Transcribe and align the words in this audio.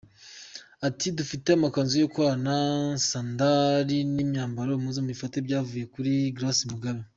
Ati 0.87 1.07
“Dufite 1.17 1.47
amakanzu 1.57 1.93
yo 2.01 2.09
kurarana, 2.13 2.57
sandari, 3.09 3.97
n’ 4.13 4.15
imyambaro 4.23 4.71
muze 4.83 4.99
mubifate 5.01 5.37
byavuye 5.45 5.85
kuri 5.93 6.11
Grace 6.37 6.65
Mugabe”. 6.71 7.01